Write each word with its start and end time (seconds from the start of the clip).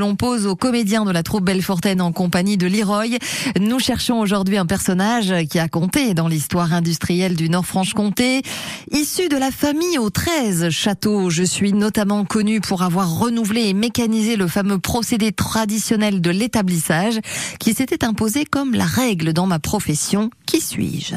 l'on 0.00 0.16
pose 0.16 0.48
aux 0.48 0.56
comédiens 0.56 1.04
de 1.04 1.12
la 1.12 1.22
troupe 1.22 1.44
Belfortaine 1.44 2.00
en 2.00 2.10
compagnie 2.10 2.56
de 2.56 2.66
Leroy. 2.66 3.18
Nous 3.60 3.78
cherchons 3.78 4.18
aujourd'hui 4.18 4.56
un 4.56 4.66
personnage 4.66 5.32
qui 5.48 5.60
a 5.60 5.68
compté 5.68 6.14
dans 6.14 6.26
l'histoire 6.26 6.72
industrielle 6.72 7.36
du 7.36 7.48
Nord-Franche-Comté. 7.48 8.42
Issu 8.90 9.28
de 9.28 9.36
la 9.36 9.52
famille 9.52 9.98
aux 9.98 10.10
13 10.10 10.70
châteaux, 10.70 11.30
je 11.30 11.44
suis 11.44 11.72
notamment 11.72 12.24
connu 12.24 12.60
pour 12.60 12.82
avoir 12.82 13.20
renouvelé 13.20 13.68
et 13.68 13.72
mécanisé 13.72 14.34
le 14.34 14.48
fameux 14.48 14.80
procédé 14.80 15.30
traditionnel 15.30 16.20
de 16.20 16.30
l'établissage 16.30 17.20
qui 17.60 17.72
s'était 17.72 18.04
imposé 18.04 18.46
comme 18.46 18.74
la 18.74 18.86
règle 18.86 19.32
dans 19.32 19.46
ma 19.46 19.60
profession. 19.60 20.30
Qui 20.44 20.60
suis-je? 20.60 21.14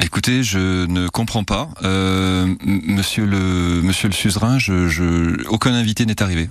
Écoutez, 0.00 0.42
je 0.42 0.86
ne 0.86 1.08
comprends 1.08 1.44
pas. 1.44 1.70
Euh, 1.82 2.46
monsieur 2.64 3.26
le 3.26 3.82
Monsieur 3.82 4.08
le 4.08 4.14
suzerain, 4.14 4.58
je, 4.58 4.88
je, 4.88 5.46
aucun 5.48 5.74
invité 5.74 6.06
n'est 6.06 6.22
arrivé. 6.22 6.48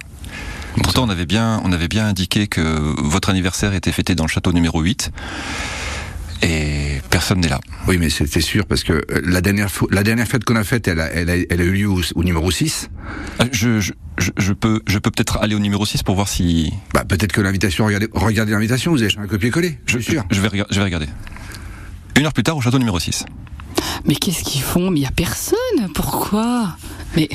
Pourtant, 0.84 1.05
on 1.05 1.09
avait 1.09 1.26
bien, 1.26 1.62
on 1.63 1.71
avait 1.71 1.88
bien 1.88 2.08
indiqué 2.08 2.48
que 2.48 2.62
votre 3.02 3.30
anniversaire 3.30 3.73
était 3.73 3.91
fêté 3.91 4.16
dans 4.16 4.26
le 4.26 4.30
château 4.30 4.52
numéro 4.54 4.82
8. 4.82 5.12
Et 6.44 7.02
personne 7.09 7.40
n'est 7.40 7.48
là. 7.48 7.59
Oui, 7.88 7.98
mais 7.98 8.09
c'était 8.09 8.41
sûr 8.41 8.66
parce 8.68 8.84
que 8.84 8.94
euh, 8.94 9.21
la 9.26 9.41
dernière 9.41 9.70
la 9.90 10.04
dernière 10.04 10.27
fête 10.27 10.44
qu'on 10.44 10.55
a 10.55 10.63
faite, 10.63 10.88
elle 10.88 10.99
a, 10.99 11.12
elle 11.12 11.30
a, 11.32 11.35
elle 11.49 11.62
a 11.62 11.63
eu 11.63 11.71
lieu 11.71 11.88
au, 11.88 12.23
numéro 12.23 12.52
6. 12.52 12.90
Euh, 13.41 13.46
je, 13.52 13.80
je, 13.80 13.91
je, 14.38 14.54
peux, 14.54 14.82
je 14.88 14.99
peux 14.99 15.09
peut-être 15.09 15.38
aller 15.38 15.55
au 15.55 15.59
numéro 15.59 15.84
6 15.84 16.04
pour 16.04 16.16
voir 16.16 16.27
si. 16.27 16.71
Bah, 16.94 17.05
peut-être 17.05 17.32
que 17.32 17.41
l'invitation, 17.41 17.85
regardez, 17.85 18.07
regardez 18.13 18.52
l'invitation, 18.52 18.91
vous 18.91 19.02
avez 19.02 19.12
un 19.18 19.26
copier-coller. 19.26 19.80
Je 19.88 19.98
suis 19.98 20.13
sûr. 20.13 20.26
Je 20.30 20.40
vais, 20.41 20.49
je 20.70 20.77
vais 20.77 20.84
regarder. 20.84 21.07
Une 22.17 22.26
heure 22.26 22.34
plus 22.34 22.44
tard, 22.44 22.57
au 22.57 22.62
château 22.62 22.80
numéro 22.80 22.98
6. 22.98 23.26
Mais 24.05 24.16
qu'est-ce 24.16 24.44
qu'ils 24.44 24.62
font? 24.62 24.89
Mais 24.89 25.02
il 25.02 25.03
y 25.03 25.07
a 25.07 25.12
personne. 25.12 25.57
Pourquoi? 25.94 26.76
Mais 27.16 27.30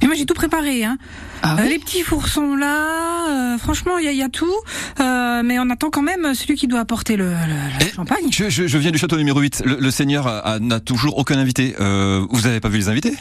mais 0.00 0.06
moi 0.06 0.16
j'ai 0.16 0.24
tout 0.24 0.34
préparé. 0.34 0.84
Hein. 0.84 0.98
Ah 1.42 1.56
euh, 1.58 1.64
les 1.64 1.78
petits 1.78 2.02
fours 2.02 2.28
sont 2.28 2.56
là. 2.56 3.54
Euh, 3.54 3.58
franchement, 3.58 3.98
il 3.98 4.10
y, 4.10 4.16
y, 4.16 4.22
a 4.22 4.28
tout. 4.28 4.54
Euh, 5.00 5.42
mais 5.44 5.58
on 5.58 5.68
attend 5.68 5.90
quand 5.90 6.02
même 6.02 6.34
celui 6.34 6.54
qui 6.54 6.68
doit 6.68 6.80
apporter 6.80 7.16
le, 7.16 7.30
le, 7.30 7.84
le 7.84 7.92
champagne. 7.92 8.26
Je, 8.30 8.48
je, 8.48 8.66
je, 8.66 8.78
viens 8.78 8.90
du 8.90 8.98
château 8.98 9.16
numéro 9.16 9.40
8. 9.40 9.62
Le, 9.66 9.76
le 9.78 9.90
Seigneur 9.90 10.58
n'a 10.60 10.80
toujours 10.80 11.18
aucun 11.18 11.38
invité. 11.38 11.74
Euh, 11.80 12.24
vous 12.30 12.46
avez 12.46 12.60
pas 12.60 12.68
vu 12.68 12.78
les 12.78 12.88
invités? 12.88 13.14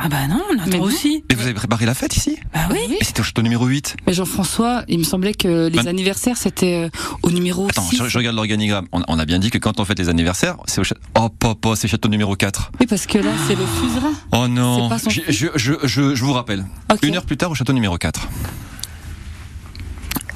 Ah 0.00 0.08
bah 0.08 0.28
non, 0.28 0.40
on 0.54 0.58
attend 0.62 0.80
aussi. 0.80 1.24
Et 1.28 1.34
vous 1.34 1.42
avez 1.42 1.54
préparé 1.54 1.84
la 1.84 1.94
fête 1.94 2.16
ici? 2.16 2.36
Bah 2.54 2.68
oui. 2.70 2.78
Mais 2.88 2.98
c'était 3.02 3.20
au 3.20 3.24
château 3.24 3.42
numéro 3.42 3.66
8. 3.66 3.96
Mais 4.06 4.12
Jean-François, 4.12 4.84
il 4.86 4.98
me 5.00 5.04
semblait 5.04 5.34
que 5.34 5.66
les 5.68 5.76
Ben- 5.76 5.88
anniversaires 5.88 6.36
c'était 6.36 6.84
euh, 6.86 6.88
au 7.22 7.30
numéro 7.32 7.66
Attends, 7.68 7.82
6. 7.82 7.96
je, 7.96 8.08
je 8.08 8.18
regarde 8.18 8.36
l'organigramme. 8.36 8.86
On, 8.92 9.02
on 9.08 9.18
a 9.18 9.24
bien 9.24 9.38
dit 9.40 9.50
que 9.50 9.58
quand 9.58 9.80
on 9.80 9.84
fête 9.84 9.98
les 9.98 10.08
anniversaires, 10.08 10.56
c'est 10.66 10.80
au 10.80 10.84
château... 10.84 11.00
Oh, 11.18 11.28
papa, 11.28 11.70
c'est 11.74 11.88
château 11.88 12.08
numéro 12.08 12.36
4. 12.36 12.70
Oui, 12.80 12.86
parce 12.86 13.06
que 13.06 13.18
là, 13.18 13.30
c'est 13.48 13.56
le 13.56 13.64
suzerain. 13.80 14.12
Oh 14.32 14.46
non. 14.46 14.84
C'est 14.84 14.88
pas 14.88 14.98
son 15.00 15.10
Je, 15.10 15.20
je, 15.28 15.46
je, 15.56 15.72
je, 15.82 16.14
je 16.14 16.24
vous 16.24 16.32
rappelle. 16.32 16.64
Une 17.02 17.16
heure 17.16 17.26
plus 17.26 17.36
tard 17.36 17.50
au 17.50 17.54
château 17.56 17.72
numéro 17.72 17.98
4. 17.98 18.28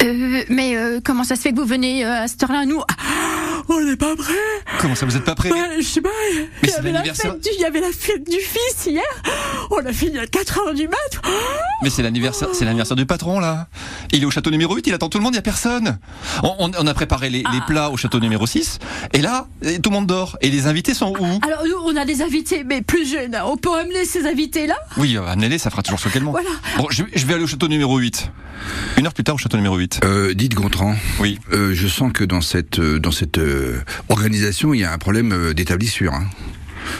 Euh, 0.02 0.42
mais 0.48 0.76
euh, 0.76 1.00
comment 1.04 1.22
ça 1.22 1.36
se 1.36 1.42
fait 1.42 1.52
que 1.52 1.60
vous 1.60 1.66
venez 1.66 2.04
euh, 2.04 2.22
à 2.24 2.28
cette 2.28 2.42
heure-là 2.42 2.64
Nous, 2.66 2.80
ah, 2.80 3.51
on 3.72 3.84
n'est 3.84 3.96
pas 3.96 4.14
prêts. 4.16 4.32
Comment 4.80 4.94
ça, 4.94 5.06
vous 5.06 5.16
êtes 5.16 5.24
pas 5.24 5.34
prêts 5.34 5.50
Bah, 5.50 5.56
je 5.78 5.82
sais 5.84 6.00
pas. 6.00 6.08
Mais 6.34 6.46
Il 6.62 6.68
y, 6.68 6.72
c'est 6.72 6.78
avait 6.78 6.88
la 6.92 6.98
l'anniversaire. 6.98 7.32
fête 7.32 7.42
du, 7.42 7.48
il 7.54 7.60
y 7.60 7.64
avait 7.64 7.80
la 7.80 7.92
fête 7.92 8.24
du 8.28 8.38
fils 8.38 8.86
hier. 8.86 9.02
On 9.70 9.84
a 9.84 9.92
fini 9.92 10.18
à 10.18 10.26
4 10.26 10.58
heures 10.60 10.74
du 10.74 10.88
mat. 10.88 11.20
Mais 11.82 11.90
c'est 11.90 12.02
l'anniversaire, 12.02 12.48
c'est 12.52 12.64
l'anniversaire 12.64 12.96
du 12.96 13.06
patron 13.06 13.40
là. 13.40 13.68
Il 14.12 14.22
est 14.22 14.26
au 14.26 14.30
château 14.30 14.50
numéro 14.50 14.74
8, 14.74 14.86
il 14.86 14.94
attend 14.94 15.08
tout 15.08 15.18
le 15.18 15.24
monde, 15.24 15.34
il 15.34 15.36
y 15.36 15.38
a 15.38 15.42
personne. 15.42 15.98
On, 16.42 16.54
on- 16.58 16.70
on 16.78 16.86
a 16.86 16.94
préparé 16.94 17.30
les, 17.30 17.38
les 17.52 17.60
plats 17.66 17.90
au 17.90 17.96
château 17.96 18.20
numéro 18.20 18.46
6 18.46 18.78
et 19.12 19.20
là, 19.20 19.46
tout 19.82 19.90
le 19.90 19.94
monde 19.94 20.06
dort 20.06 20.36
et 20.40 20.50
les 20.50 20.66
invités 20.66 20.94
sont 20.94 21.12
où 21.18 21.24
Alors 21.46 21.64
nous, 21.66 21.76
on 21.84 21.96
a 21.96 22.04
des 22.04 22.22
invités, 22.22 22.64
mais 22.64 22.82
plus 22.82 23.08
jeunes. 23.10 23.36
On 23.44 23.56
peut 23.56 23.72
amener 23.74 24.04
ces 24.04 24.26
invités-là 24.26 24.76
Oui, 24.96 25.16
euh, 25.16 25.26
amenez-les, 25.26 25.58
ça 25.58 25.70
fera 25.70 25.82
toujours 25.82 26.00
ce 26.00 26.08
qu'elle 26.08 26.22
Voilà. 26.24 26.48
Bon, 26.76 26.86
je, 26.90 27.04
je 27.14 27.26
vais 27.26 27.34
aller 27.34 27.44
au 27.44 27.48
château 27.48 27.68
numéro 27.68 27.98
8. 27.98 28.30
Une 28.98 29.06
heure 29.06 29.14
plus 29.14 29.24
tard 29.24 29.34
au 29.34 29.38
château 29.38 29.56
numéro 29.56 29.76
8. 29.76 30.00
Euh, 30.04 30.34
dites 30.34 30.54
Gontran, 30.54 30.94
Oui. 31.20 31.38
euh, 31.52 31.74
je 31.74 31.88
sens 31.88 32.12
que 32.12 32.22
dans 32.24 32.40
cette 32.40 32.80
dans 32.80 33.10
cette 33.10 33.38
euh, 33.38 33.61
organisation, 34.08 34.74
il 34.74 34.80
y 34.80 34.84
a 34.84 34.92
un 34.92 34.98
problème 34.98 35.32
euh, 35.32 35.54
d'établissure. 35.54 36.12
Hein. 36.14 36.26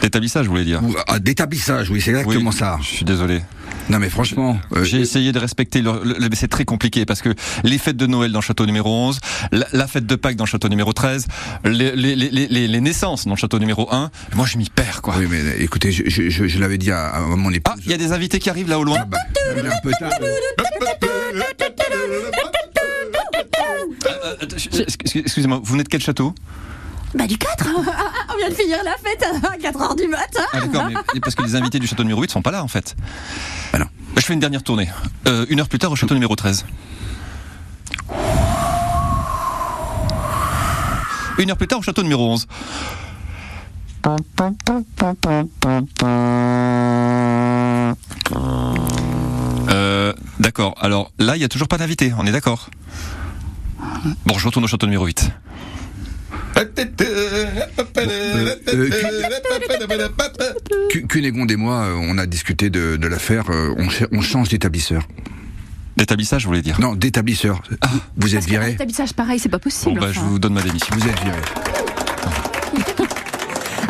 D'établissage, 0.00 0.44
je 0.44 0.50
voulais 0.50 0.64
dire. 0.64 0.82
Ou, 0.82 0.94
ah, 1.08 1.18
d'établissage, 1.18 1.90
oui, 1.90 2.00
c'est 2.00 2.10
exactement 2.10 2.50
Oui, 2.50 2.56
ça. 2.56 2.78
Je 2.80 2.86
suis 2.86 3.04
désolé. 3.04 3.40
Non, 3.88 3.98
mais 3.98 4.08
franchement, 4.10 4.60
euh, 4.76 4.84
J'ai 4.84 5.00
essayé 5.00 5.32
de 5.32 5.38
respecter 5.40 5.82
le, 5.82 5.90
le- 6.04 6.28
mais 6.28 6.36
c'est 6.36 6.46
très 6.46 6.64
compliqué 6.64 7.04
parce 7.04 7.20
que 7.20 7.30
les 7.64 7.78
fêtes 7.78 7.96
de 7.96 8.06
Noël 8.06 8.30
dans 8.30 8.38
le 8.38 8.44
château 8.44 8.64
numéro 8.64 8.88
11, 9.08 9.18
la, 9.50 9.66
la 9.72 9.86
fête 9.88 10.06
de 10.06 10.14
Pâques 10.14 10.36
dans 10.36 10.44
le 10.44 10.48
château 10.48 10.68
numéro 10.68 10.92
13, 10.92 11.26
les, 11.64 11.96
les, 11.96 12.14
les, 12.14 12.30
les, 12.30 12.68
les 12.68 12.80
naissances 12.80 13.24
dans 13.24 13.32
le 13.32 13.36
château 13.36 13.58
numéro 13.58 13.92
1, 13.92 14.10
moi 14.34 14.46
je 14.46 14.56
m'y 14.56 14.70
perds 14.70 15.02
quoi. 15.02 15.16
oui, 15.18 15.26
mais 15.28 15.42
écoutez, 15.58 15.90
je, 15.90 16.04
je, 16.06 16.30
je, 16.30 16.46
je 16.46 16.58
l'avais 16.60 16.78
dit 16.78 16.92
à, 16.92 17.08
à 17.08 17.20
mon 17.22 17.50
épouse. 17.50 17.74
Ah, 17.76 17.80
il 17.84 17.90
y 17.90 17.94
a 17.94 17.96
des 17.98 18.12
invités 18.12 18.38
qui 18.38 18.50
arrivent 18.50 18.68
là 18.68 18.78
au 18.78 18.84
loin. 18.84 19.04
Bah, 19.08 19.18
un 19.56 19.80
peu 19.82 19.90
tard. 19.98 20.12
Euh, 20.22 20.26
Excusez-moi, 24.72 25.60
vous 25.62 25.72
venez 25.72 25.84
de 25.84 25.88
quel 25.88 26.00
château? 26.00 26.34
Bah 27.14 27.26
du 27.26 27.36
4. 27.36 27.66
on 28.32 28.36
vient 28.38 28.48
de 28.48 28.54
finir 28.54 28.78
la 28.84 28.96
fête 28.96 29.22
à 29.22 29.56
4 29.56 29.80
heures 29.82 29.96
du 29.96 30.08
matin. 30.08 30.44
Ah 30.52 30.60
d'accord, 30.60 30.88
mais 31.14 31.20
parce 31.20 31.34
que 31.34 31.42
les 31.42 31.54
invités 31.56 31.78
du 31.78 31.86
château 31.86 32.04
numéro 32.04 32.22
8 32.22 32.30
sont 32.30 32.42
pas 32.42 32.50
là 32.50 32.64
en 32.64 32.68
fait. 32.68 32.96
Ah 33.72 33.78
non. 33.78 33.86
Je 34.16 34.22
fais 34.22 34.34
une 34.34 34.40
dernière 34.40 34.62
tournée. 34.62 34.90
Euh, 35.26 35.46
une 35.48 35.60
heure 35.60 35.68
plus 35.68 35.78
tard 35.78 35.92
au 35.92 35.96
château 35.96 36.14
numéro 36.14 36.34
13. 36.34 36.64
Une 41.38 41.50
heure 41.50 41.56
plus 41.56 41.66
tard 41.66 41.80
au 41.80 41.82
château 41.82 42.02
numéro 42.02 42.30
11. 42.30 42.46
Euh, 49.70 50.12
d'accord. 50.40 50.74
Alors 50.80 51.10
là, 51.18 51.36
il 51.36 51.42
y 51.42 51.44
a 51.44 51.48
toujours 51.48 51.68
pas 51.68 51.78
d'invité. 51.78 52.12
On 52.18 52.26
est 52.26 52.32
d'accord? 52.32 52.68
Bon, 54.26 54.38
je 54.38 54.46
retourne 54.46 54.64
au 54.64 54.68
château 54.68 54.86
numéro 54.86 55.06
8. 55.06 55.30
Cu- 60.90 61.06
Cunégonde 61.06 61.50
et 61.50 61.56
moi, 61.56 61.82
euh, 61.84 61.94
on 62.00 62.18
a 62.18 62.26
discuté 62.26 62.70
de, 62.70 62.96
de 62.96 63.06
l'affaire. 63.08 63.44
euh, 63.50 63.74
On, 64.12 64.20
change 64.20 64.48
d'établisseur. 64.50 65.06
D'établissage, 65.96 66.42
je 66.42 66.46
voulais 66.46 66.62
dire? 66.62 66.80
Non, 66.80 66.94
d'établisseur. 66.94 67.62
Vous 68.16 68.28
êtes 68.28 68.40
Parce 68.40 68.46
qu'un 68.46 68.60
viré. 68.60 68.70
établissage 68.72 69.12
pareil, 69.14 69.38
c'est 69.38 69.48
pas 69.48 69.58
Bon, 69.58 69.62
possible. 69.64 70.00
bah, 70.00 70.12
je 70.12 70.20
vous 70.20 70.38
donne 70.38 70.54
ma 70.54 70.62
démission. 70.62 70.94
Vous 70.96 71.06
êtes 71.08 71.20
viré. 71.20 71.38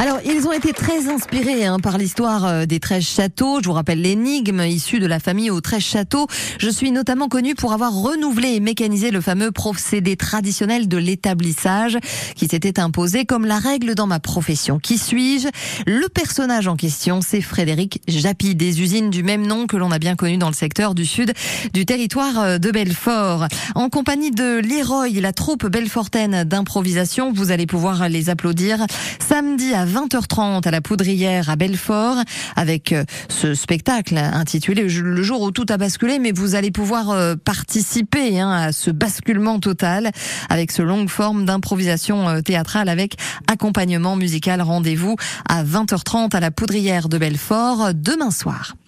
Alors, 0.03 0.19
ils 0.25 0.49
ont 0.49 0.53
été 0.53 0.73
très 0.73 1.09
inspirés 1.09 1.65
hein, 1.65 1.79
par 1.79 1.97
l'histoire 1.97 2.45
euh, 2.45 2.67
des 2.67 2.81
13 2.81 3.05
châteaux. 3.05 3.61
Je 3.63 3.69
vous 3.69 3.73
rappelle 3.73 4.03
l'énigme 4.03 4.61
issue 4.63 4.99
de 4.99 5.07
la 5.07 5.21
famille 5.21 5.49
aux 5.49 5.61
13 5.61 5.81
châteaux. 5.81 6.27
Je 6.59 6.69
suis 6.69 6.91
notamment 6.91 7.29
connu 7.29 7.55
pour 7.55 7.73
avoir 7.73 7.95
renouvelé 7.95 8.49
et 8.49 8.59
mécanisé 8.59 9.13
le 9.13 9.21
fameux 9.21 9.53
procédé 9.53 10.17
traditionnel 10.17 10.89
de 10.89 10.97
l'établissage 10.97 11.99
qui 12.35 12.49
s'était 12.49 12.81
imposé 12.81 13.27
comme 13.27 13.47
la 13.47 13.61
règle 13.61 13.95
dans 13.95 14.09
ma 14.09 14.19
profession. 14.19 14.81
Qui 14.81 14.99
suis-je? 14.99 15.47
Le 15.87 16.09
personnage 16.09 16.67
en 16.67 16.75
question, 16.75 17.21
c'est 17.25 17.41
Frédéric 17.41 18.03
Japy, 18.09 18.57
des 18.57 18.83
usines 18.83 19.09
du 19.09 19.23
même 19.23 19.47
nom 19.47 19.69
que 19.69 19.77
l'on 19.77 19.93
a 19.93 20.01
bien 20.01 20.17
connu 20.17 20.37
dans 20.37 20.49
le 20.49 20.55
secteur 20.55 20.97
du 20.97 21.07
sud 21.07 21.33
du 21.75 21.87
territoire 21.87 22.41
euh, 22.41 22.59
de 22.59 22.73
Belfort. 22.73 23.47
En 23.77 23.89
compagnie 23.89 24.33
de 24.33 24.59
Leroy, 24.59 25.21
la 25.21 25.33
troupe 25.33 25.65
belfortaine 25.67 26.43
d'improvisation, 26.43 27.33
vous 27.33 27.53
allez 27.53 27.67
pouvoir 27.67 28.09
les 28.09 28.31
applaudir 28.31 28.85
samedi 29.21 29.73
à 29.75 29.92
20h30 29.93 30.67
à 30.67 30.71
la 30.71 30.81
Poudrière 30.81 31.51
à 31.51 31.57
Belfort 31.57 32.17
avec 32.57 32.93
euh, 32.93 33.05
ce 33.29 33.55
spectacle 33.55 34.17
intitulé 34.17 34.89
Le 34.89 35.23
jour 35.23 35.43
où 35.43 35.51
tout 35.51 35.67
a 35.69 35.77
basculé, 35.77 36.19
mais 36.19 36.33
vous 36.33 36.55
allez 36.55 36.71
pouvoir 36.71 37.11
euh, 37.11 37.35
participer 37.37 38.41
hein, 38.41 38.51
à 38.51 38.73
ce 38.73 38.91
basculement 38.91 39.61
total 39.61 40.11
avec 40.49 40.73
ce 40.73 40.81
longue 40.81 41.11
forme 41.11 41.45
d'improvisation 41.45 42.29
euh, 42.29 42.41
théâtrale 42.41 42.89
avec 42.89 43.17
accompagnement 43.51 44.17
musical. 44.17 44.63
Rendez-vous 44.63 45.17
à 45.47 45.63
20h30 45.63 46.35
à 46.35 46.41
la 46.41 46.51
Poudrière 46.51 47.11
de 47.11 47.19
Belfort 47.19 47.93
demain 47.95 48.31
soir. 48.31 48.75